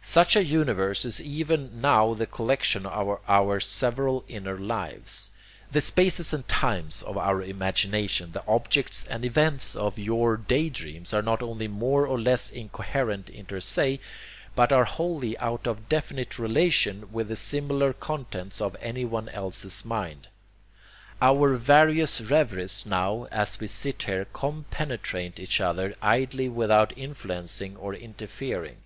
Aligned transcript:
Such 0.00 0.36
a 0.36 0.42
universe 0.42 1.04
is 1.04 1.20
even 1.20 1.82
now 1.82 2.14
the 2.14 2.24
collection 2.24 2.86
of 2.86 3.20
our 3.28 3.60
several 3.60 4.24
inner 4.26 4.56
lives. 4.58 5.30
The 5.70 5.82
spaces 5.82 6.32
and 6.32 6.48
times 6.48 7.02
of 7.02 7.16
your 7.18 7.42
imagination, 7.42 8.32
the 8.32 8.42
objects 8.48 9.04
and 9.04 9.22
events 9.22 9.76
of 9.76 9.98
your 9.98 10.38
day 10.38 10.70
dreams 10.70 11.12
are 11.12 11.20
not 11.20 11.42
only 11.42 11.68
more 11.68 12.06
or 12.06 12.18
less 12.18 12.48
incoherent 12.48 13.28
inter 13.28 13.60
se, 13.60 14.00
but 14.54 14.72
are 14.72 14.86
wholly 14.86 15.36
out 15.36 15.66
of 15.66 15.90
definite 15.90 16.38
relation 16.38 17.12
with 17.12 17.28
the 17.28 17.36
similar 17.36 17.92
contents 17.92 18.62
of 18.62 18.74
anyone 18.80 19.28
else's 19.28 19.84
mind. 19.84 20.28
Our 21.20 21.58
various 21.58 22.22
reveries 22.22 22.86
now 22.86 23.28
as 23.30 23.60
we 23.60 23.66
sit 23.66 24.04
here 24.04 24.24
compenetrate 24.32 25.38
each 25.38 25.60
other 25.60 25.92
idly 26.00 26.48
without 26.48 26.96
influencing 26.96 27.76
or 27.76 27.92
interfering. 27.94 28.78